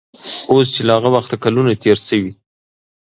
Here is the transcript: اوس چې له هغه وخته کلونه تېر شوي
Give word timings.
اوس 0.51 0.67
چې 0.73 0.81
له 0.87 0.91
هغه 0.97 1.09
وخته 1.15 1.35
کلونه 1.43 1.71
تېر 1.83 1.97
شوي 2.07 2.31